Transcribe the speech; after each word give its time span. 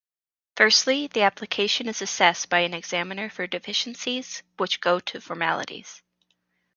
Firstly, 0.57 1.05
the 1.05 1.21
application 1.21 1.87
is 1.87 2.01
assessed 2.01 2.49
by 2.49 2.61
an 2.61 2.73
examiner 2.73 3.29
for 3.29 3.45
deficiencies 3.45 4.41
which 4.57 4.81
go 4.81 4.99
to 4.99 5.21
formalities. 5.21 6.01